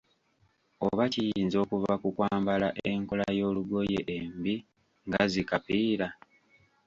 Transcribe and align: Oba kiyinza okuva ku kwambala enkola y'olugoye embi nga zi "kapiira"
Oba 0.87 1.03
kiyinza 1.13 1.57
okuva 1.63 1.93
ku 2.01 2.07
kwambala 2.15 2.67
enkola 2.91 3.25
y'olugoye 3.39 3.99
embi 4.17 4.55
nga 5.07 5.21
zi 5.31 5.41
"kapiira" 5.49 6.07